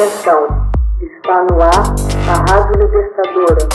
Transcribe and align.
Atenção, 0.00 0.48
está 0.98 1.44
no 1.44 1.60
ar 1.60 1.84
a 2.26 2.32
Rádio 2.50 2.80
Libertadora. 2.80 3.68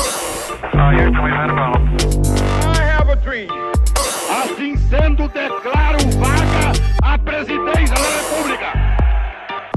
Assim 4.42 4.74
sendo, 4.75 5.27
declaro 5.27 6.00
vaga 6.17 6.74
a 7.03 7.16
presidência 7.19 7.93
da 7.93 8.09
República. 8.18 8.73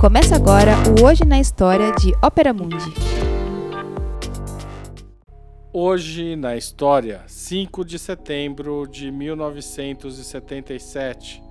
Começa 0.01 0.37
agora 0.37 0.73
o 0.99 1.05
Hoje 1.05 1.27
na 1.27 1.39
História 1.39 1.93
de 1.93 2.15
Ópera 2.23 2.55
Mundi. 2.55 2.95
Hoje 5.71 6.35
na 6.35 6.57
História, 6.57 7.25
5 7.27 7.85
de 7.85 7.99
setembro 7.99 8.87
de 8.87 9.11
1977, 9.11 11.43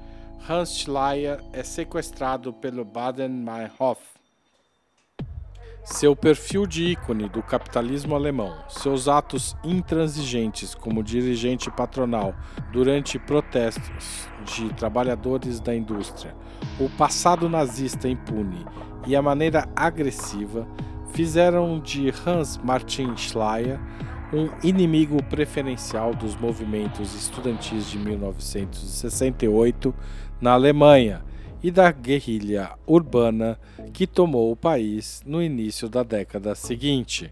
Hans 0.50 0.75
Schleyer 0.75 1.39
é 1.54 1.61
sequestrado 1.61 2.52
pelo 2.52 2.84
Baden-Meinhof. 2.84 4.17
Seu 5.89 6.14
perfil 6.18 6.68
de 6.68 6.83
ícone 6.83 7.29
do 7.29 7.41
capitalismo 7.41 8.14
alemão, 8.14 8.54
seus 8.68 9.07
atos 9.07 9.55
intransigentes 9.64 10.75
como 10.75 11.01
dirigente 11.01 11.71
patronal 11.71 12.36
durante 12.73 13.18
protestos 13.18 14.27
de 14.43 14.68
trabalhadores 14.73 15.61
da 15.61 15.73
indústria, 15.73 16.36
o 16.77 16.89
passado 16.89 17.47
nazista 17.47 18.10
impune 18.10 18.65
e 19.07 19.15
a 19.15 19.21
maneira 19.21 19.65
agressiva 19.73 20.68
fizeram 21.13 21.79
de 21.79 22.13
Hans 22.25 22.57
Martin 22.57 23.15
Schleyer 23.15 23.79
um 24.33 24.49
inimigo 24.61 25.24
preferencial 25.24 26.13
dos 26.13 26.35
movimentos 26.35 27.15
estudantis 27.15 27.89
de 27.89 27.97
1968 27.97 29.96
na 30.41 30.51
Alemanha 30.51 31.24
e 31.64 31.71
da 31.71 31.92
guerrilha 31.92 32.72
urbana 32.86 33.59
que 33.94 34.06
tomou 34.06 34.52
o 34.52 34.56
país 34.56 35.22
no 35.25 35.42
início 35.42 35.89
da 35.89 36.03
década 36.03 36.56
seguinte. 36.56 37.31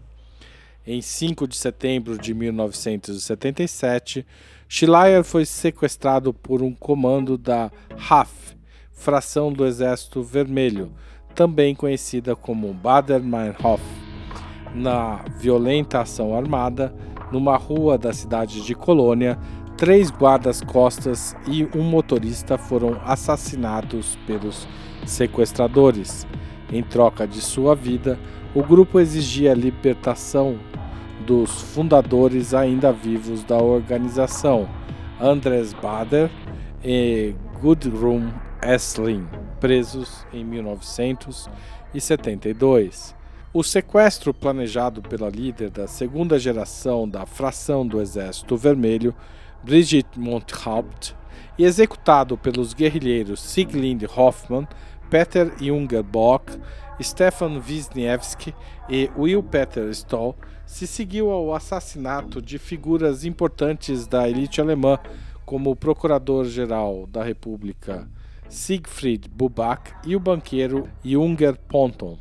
Em 0.86 1.02
5 1.02 1.48
de 1.48 1.56
setembro 1.56 2.16
de 2.16 2.32
1977, 2.32 4.24
Schleyer 4.68 5.24
foi 5.24 5.44
sequestrado 5.44 6.32
por 6.32 6.62
um 6.62 6.72
comando 6.72 7.36
da 7.36 7.70
HAF, 8.08 8.56
fração 8.92 9.52
do 9.52 9.66
Exército 9.66 10.22
Vermelho, 10.22 10.92
também 11.34 11.74
conhecida 11.74 12.34
como 12.34 12.72
Bader-Meinhof 12.72 13.82
na 14.74 15.24
violenta 15.38 16.00
ação 16.00 16.36
armada, 16.36 16.94
numa 17.32 17.56
rua 17.56 17.98
da 17.98 18.12
cidade 18.12 18.62
de 18.62 18.74
Colônia, 18.74 19.38
três 19.76 20.10
guardas-costas 20.10 21.36
e 21.46 21.68
um 21.76 21.82
motorista 21.82 22.56
foram 22.56 22.98
assassinados 23.04 24.16
pelos 24.26 24.66
sequestradores. 25.04 26.26
Em 26.72 26.82
troca 26.82 27.26
de 27.26 27.40
sua 27.40 27.74
vida, 27.76 28.18
o 28.54 28.62
grupo 28.62 28.98
exigia 28.98 29.52
a 29.52 29.54
libertação 29.54 30.58
dos 31.26 31.60
fundadores 31.60 32.54
ainda 32.54 32.90
vivos 32.92 33.44
da 33.44 33.58
organização, 33.58 34.66
Andres 35.20 35.74
Bader 35.74 36.30
e 36.82 37.34
Gudrun 37.60 38.30
Essling, 38.62 39.28
presos 39.60 40.26
em 40.32 40.42
1972. 40.44 43.14
O 43.52 43.62
sequestro 43.62 44.32
planejado 44.34 45.02
pela 45.02 45.28
líder 45.28 45.70
da 45.70 45.86
segunda 45.86 46.36
geração 46.38 47.06
da 47.08 47.24
fração 47.26 47.86
do 47.86 48.00
Exército 48.00 48.56
Vermelho, 48.56 49.14
Brigitte 49.62 50.18
Monthaupt, 50.18 51.14
e 51.58 51.64
executado 51.64 52.36
pelos 52.36 52.74
guerrilheiros 52.74 53.40
Sieglind 53.40 54.04
Hoffmann, 54.16 54.66
Peter 55.10 55.52
Junger 55.60 56.02
Bock, 56.02 56.52
Stefan 57.00 57.62
Wisniewski 57.66 58.54
e 58.88 59.10
Will 59.16 59.42
Peter 59.42 59.88
Stoll, 59.90 60.36
se 60.64 60.86
seguiu 60.86 61.30
ao 61.30 61.54
assassinato 61.54 62.42
de 62.42 62.58
figuras 62.58 63.24
importantes 63.24 64.06
da 64.06 64.28
elite 64.28 64.60
alemã, 64.60 64.98
como 65.44 65.70
o 65.70 65.76
procurador-geral 65.76 67.06
da 67.06 67.22
República 67.22 68.08
Siegfried 68.48 69.28
Buback 69.28 69.92
e 70.04 70.16
o 70.16 70.20
banqueiro 70.20 70.88
Junger 71.04 71.56
Ponton 71.68 72.18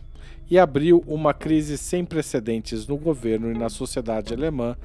e 0.49 0.59
abriu 0.59 1.03
uma 1.07 1.33
crise 1.33 1.77
sem 1.77 2.05
precedentes 2.05 2.87
no 2.87 2.97
governo 2.97 3.51
e 3.51 3.57
na 3.57 3.69
sociedade 3.69 4.33
alemã, 4.33 4.75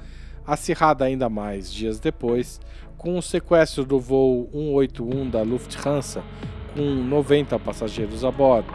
acirrada 0.45 1.05
ainda 1.05 1.29
mais 1.29 1.71
dias 1.71 1.99
depois, 1.99 2.59
com 2.97 3.17
o 3.17 3.21
sequestro 3.21 3.83
do 3.83 3.99
voo 3.99 4.49
181 4.53 5.29
da 5.29 5.41
Lufthansa 5.41 6.23
com 6.75 6.81
90 6.81 7.59
passageiros 7.59 8.23
a 8.23 8.31
bordo. 8.31 8.71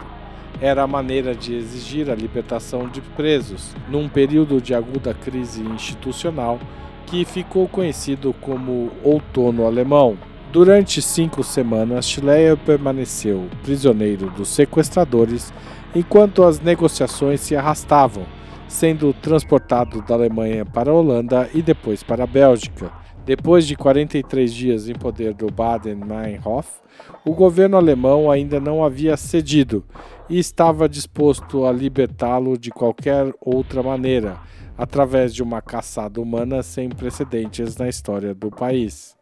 Era 0.59 0.83
a 0.83 0.87
maneira 0.87 1.35
de 1.35 1.55
exigir 1.55 2.09
a 2.09 2.15
libertação 2.15 2.87
de 2.87 3.01
presos, 3.01 3.75
num 3.89 4.09
período 4.09 4.59
de 4.59 4.73
aguda 4.73 5.13
crise 5.13 5.61
institucional 5.61 6.59
que 7.05 7.23
ficou 7.23 7.67
conhecido 7.67 8.33
como 8.41 8.91
Outono 9.03 9.65
Alemão. 9.65 10.17
Durante 10.51 11.01
cinco 11.01 11.43
semanas, 11.43 12.05
Schleyer 12.05 12.57
permaneceu 12.57 13.47
prisioneiro 13.63 14.29
dos 14.31 14.49
sequestradores 14.49 15.53
enquanto 15.95 16.43
as 16.43 16.59
negociações 16.59 17.41
se 17.41 17.55
arrastavam, 17.55 18.25
sendo 18.67 19.13
transportado 19.13 20.01
da 20.01 20.15
Alemanha 20.15 20.65
para 20.65 20.91
a 20.91 20.93
Holanda 20.93 21.49
e 21.53 21.61
depois 21.61 22.03
para 22.03 22.23
a 22.23 22.27
Bélgica. 22.27 22.91
Depois 23.25 23.67
de 23.67 23.75
43 23.75 24.53
dias 24.53 24.87
em 24.87 24.93
poder 24.93 25.33
do 25.33 25.51
Baden-Meinhof, 25.51 26.69
o 27.25 27.33
governo 27.33 27.75
alemão 27.75 28.31
ainda 28.31 28.59
não 28.59 28.83
havia 28.83 29.17
cedido 29.17 29.83
e 30.29 30.39
estava 30.39 30.87
disposto 30.87 31.65
a 31.65 31.71
libertá-lo 31.71 32.57
de 32.57 32.71
qualquer 32.71 33.33
outra 33.41 33.83
maneira, 33.83 34.37
através 34.77 35.33
de 35.33 35.43
uma 35.43 35.61
caçada 35.61 36.21
humana 36.21 36.63
sem 36.63 36.87
precedentes 36.87 37.75
na 37.75 37.89
história 37.89 38.33
do 38.33 38.49
país. 38.49 39.17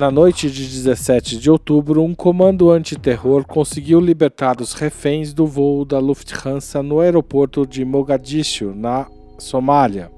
Na 0.00 0.10
noite 0.10 0.50
de 0.50 0.66
17 0.66 1.36
de 1.36 1.50
outubro, 1.50 2.02
um 2.02 2.14
comando 2.14 2.70
antiterror 2.70 3.44
conseguiu 3.44 4.00
libertar 4.00 4.58
os 4.58 4.72
reféns 4.72 5.34
do 5.34 5.46
voo 5.46 5.84
da 5.84 5.98
Lufthansa 5.98 6.82
no 6.82 7.00
aeroporto 7.00 7.66
de 7.66 7.84
Mogadishu, 7.84 8.72
na 8.74 9.06
Somália. 9.36 10.10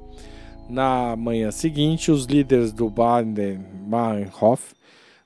Na 0.69 1.16
manhã 1.16 1.50
seguinte, 1.50 2.12
os 2.12 2.26
líderes 2.26 2.72
do 2.72 2.88
Baden-Meinhof 2.88 4.72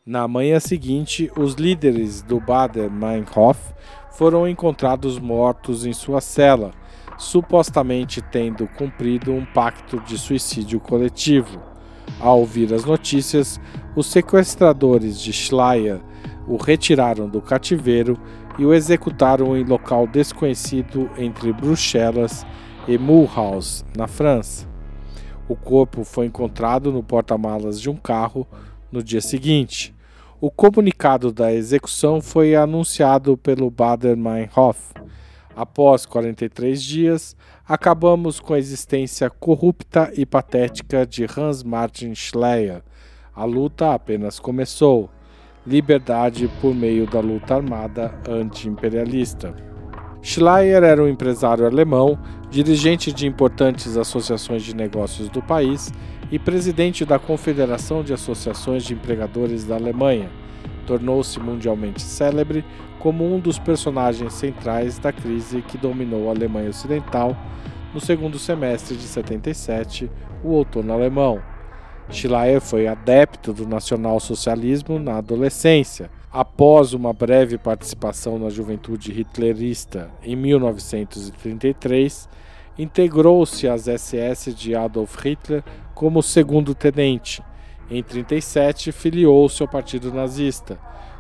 na 0.07 0.27
manhã 0.27 0.59
seguinte, 0.59 1.31
os 1.37 1.53
líderes 1.53 2.23
do 2.23 2.41
Baden-Meinhof 2.41 3.75
foram 4.13 4.49
encontrados 4.49 5.19
mortos 5.19 5.85
em 5.85 5.93
sua 5.93 6.23
cela, 6.23 6.71
supostamente 7.19 8.23
tendo 8.23 8.67
cumprido 8.69 9.35
um 9.35 9.45
pacto 9.45 10.01
de 10.01 10.17
suicídio 10.17 10.81
coletivo. 10.81 11.76
Ao 12.21 12.41
ouvir 12.41 12.73
as 12.73 12.85
notícias, 12.85 13.61
os 13.95 14.07
sequestradores 14.07 15.21
de 15.21 15.33
Schleyer 15.33 16.01
o 16.47 16.57
retiraram 16.57 17.29
do 17.29 17.41
cativeiro 17.41 18.19
e 18.59 18.65
o 18.65 18.73
executaram 18.73 19.57
em 19.57 19.65
local 19.65 20.07
desconhecido 20.07 21.11
entre 21.19 21.53
Bruxelas 21.53 22.47
e 22.87 22.97
Mulhouse, 22.97 23.85
na 23.97 24.07
França. 24.07 24.67
O 25.49 25.55
corpo 25.55 26.05
foi 26.05 26.27
encontrado 26.27 26.93
no 26.93 27.03
porta-malas 27.03 27.81
de 27.81 27.91
um 27.91 27.97
carro 27.97 28.47
no 28.91 29.03
dia 29.03 29.21
seguinte. 29.21 29.95
O 30.41 30.51
comunicado 30.51 31.33
da 31.33 31.53
execução 31.53 32.21
foi 32.21 32.55
anunciado 32.55 33.37
pelo 33.37 33.71
Bader-Meinhof. 33.71 34.93
Após 35.57 36.05
43 36.05 36.83
dias, 36.83 37.35
acabamos 37.67 38.39
com 38.39 38.53
a 38.53 38.59
existência 38.59 39.31
corrupta 39.31 40.13
e 40.15 40.27
patética 40.27 41.07
de 41.07 41.25
Hans 41.25 41.63
Martin 41.63 42.15
Schleyer. 42.15 42.83
A 43.35 43.47
luta 43.47 43.95
apenas 43.95 44.39
começou. 44.39 45.09
Liberdade 45.67 46.47
por 46.61 46.75
meio 46.75 47.07
da 47.07 47.21
luta 47.21 47.55
armada 47.55 48.15
anti-imperialista. 48.29 49.57
Schleyer 50.21 50.83
era 50.83 51.03
um 51.03 51.09
empresário 51.09 51.65
alemão, 51.65 52.19
dirigente 52.51 53.11
de 53.11 53.27
importantes 53.27 53.97
associações 53.97 54.63
de 54.63 54.77
negócios 54.77 55.31
do 55.31 55.41
país 55.41 55.91
e 56.31 56.39
presidente 56.39 57.03
da 57.07 57.19
Confederação 57.19 58.03
de 58.03 58.13
Associações 58.13 58.85
de 58.85 58.93
Empregadores 58.93 59.65
da 59.65 59.77
Alemanha. 59.77 60.29
Tornou-se 60.87 61.39
mundialmente 61.41 62.01
célebre 62.01 62.65
como 62.99 63.25
um 63.25 63.41
dos 63.41 63.59
personagens 63.59 64.33
centrais 64.33 64.99
da 64.99 65.13
crise 65.13 65.63
que 65.63 65.77
dominou 65.77 66.29
a 66.29 66.33
Alemanha 66.33 66.71
Ocidental 66.71 67.37
no 67.93 68.01
segundo 68.01 68.39
semestre 68.39 68.97
de 68.97 69.05
77, 69.05 70.11
o 70.45 70.51
outono 70.51 70.93
alemão. 70.93 71.41
Schleyer 72.11 72.61
foi 72.61 72.87
adepto 72.87 73.53
do 73.53 73.67
nacionalsocialismo 73.67 74.99
na 74.99 75.17
adolescência. 75.17 76.11
Após 76.33 76.93
uma 76.93 77.13
breve 77.13 77.59
participação 77.59 78.39
na 78.39 78.51
juventude 78.51 79.11
hitlerista 79.19 80.11
em 80.23 80.37
1933, 80.37 82.29
integrou-se 82.79 83.67
às 83.67 83.87
SS 83.87 84.53
de 84.55 84.75
Adolf 84.75 85.17
Hitler 85.17 85.65
como 85.95 86.23
segundo 86.23 86.75
tenente. 86.75 87.43
Em 87.89 88.03
37, 88.03 88.91
filiou-se 88.91 89.63
ao 89.63 89.69
Partido 89.69 90.13
Nazista. 90.13 90.79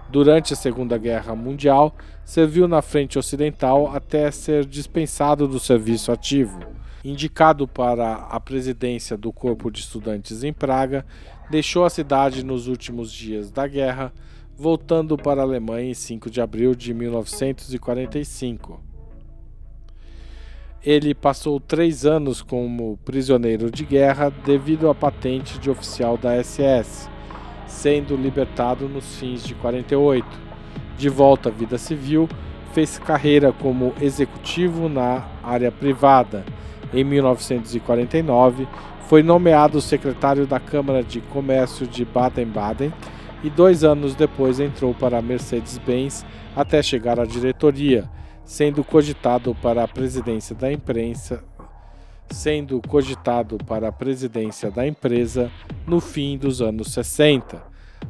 Durante 0.08 0.52
a 0.52 0.56
Segunda 0.56 0.98
Guerra 0.98 1.34
Mundial, 1.34 1.94
serviu 2.24 2.66
na 2.66 2.82
frente 2.82 3.18
ocidental 3.18 3.94
até 3.94 4.30
ser 4.30 4.64
dispensado 4.64 5.46
do 5.46 5.60
serviço 5.60 6.10
ativo. 6.10 6.58
Indicado 7.04 7.68
para 7.68 8.14
a 8.14 8.40
presidência 8.40 9.16
do 9.16 9.32
Corpo 9.32 9.70
de 9.70 9.80
Estudantes 9.80 10.42
em 10.42 10.52
Praga, 10.52 11.06
deixou 11.48 11.84
a 11.84 11.90
cidade 11.90 12.44
nos 12.44 12.66
últimos 12.66 13.12
dias 13.12 13.52
da 13.52 13.68
guerra, 13.68 14.12
voltando 14.56 15.16
para 15.16 15.40
a 15.40 15.44
Alemanha 15.44 15.90
em 15.90 15.94
5 15.94 16.28
de 16.28 16.40
abril 16.40 16.74
de 16.74 16.92
1945. 16.92 18.95
Ele 20.86 21.16
passou 21.16 21.58
três 21.58 22.06
anos 22.06 22.40
como 22.40 22.96
prisioneiro 23.04 23.72
de 23.72 23.84
guerra 23.84 24.32
devido 24.44 24.88
à 24.88 24.94
patente 24.94 25.58
de 25.58 25.68
oficial 25.68 26.16
da 26.16 26.40
SS, 26.40 27.10
sendo 27.66 28.14
libertado 28.14 28.88
nos 28.88 29.18
fins 29.18 29.42
de 29.42 29.52
48. 29.56 30.24
De 30.96 31.08
volta 31.08 31.48
à 31.48 31.52
vida 31.52 31.76
civil, 31.76 32.28
fez 32.72 33.00
carreira 33.00 33.52
como 33.52 33.94
executivo 34.00 34.88
na 34.88 35.26
área 35.42 35.72
privada. 35.72 36.44
Em 36.94 37.02
1949, 37.02 38.68
foi 39.08 39.24
nomeado 39.24 39.80
secretário 39.80 40.46
da 40.46 40.60
Câmara 40.60 41.02
de 41.02 41.20
Comércio 41.20 41.84
de 41.84 42.04
Baden-Baden 42.04 42.92
e 43.42 43.50
dois 43.50 43.82
anos 43.82 44.14
depois 44.14 44.60
entrou 44.60 44.94
para 44.94 45.18
a 45.18 45.22
Mercedes-Benz 45.22 46.24
até 46.54 46.80
chegar 46.80 47.18
à 47.18 47.24
diretoria, 47.24 48.08
sendo 48.46 48.84
cogitado 48.84 49.54
para 49.56 49.82
a 49.82 49.88
presidência 49.88 50.54
da 50.54 50.72
imprensa, 50.72 51.42
sendo 52.30 52.80
cogitado 52.80 53.58
para 53.58 53.88
a 53.88 53.92
presidência 53.92 54.70
da 54.70 54.86
empresa 54.86 55.50
no 55.84 56.00
fim 56.00 56.38
dos 56.38 56.62
anos 56.62 56.92
60. 56.92 57.60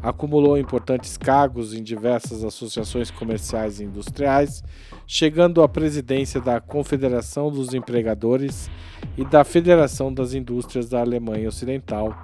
Acumulou 0.02 0.58
importantes 0.58 1.16
cargos 1.16 1.72
em 1.72 1.82
diversas 1.82 2.44
associações 2.44 3.10
comerciais 3.10 3.80
e 3.80 3.84
industriais, 3.84 4.62
chegando 5.06 5.62
à 5.62 5.68
presidência 5.68 6.38
da 6.38 6.60
Confederação 6.60 7.50
dos 7.50 7.72
Empregadores 7.72 8.70
e 9.16 9.24
da 9.24 9.42
Federação 9.42 10.12
das 10.12 10.34
Indústrias 10.34 10.90
da 10.90 11.00
Alemanha 11.00 11.48
Ocidental, 11.48 12.14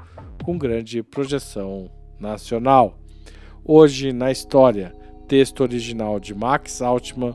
com 0.45 0.59
grande 0.59 1.03
projeção 1.03 1.91
nacional. 2.21 2.99
Hoje 3.65 4.13
na 4.13 4.31
história, 4.31 4.95
texto 5.27 5.63
original 5.63 6.21
de 6.21 6.35
Max 6.35 6.83
Altman, 6.83 7.35